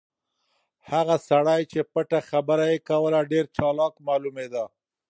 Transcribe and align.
هغه 0.91 1.15
سړی 1.29 1.61
چې 1.71 1.79
پټه 1.93 2.19
خبره 2.29 2.65
یې 2.71 2.77
کوله 2.89 3.19
ډېر 3.31 3.45
چالاک 3.57 3.93
معلومېده. 4.07 4.63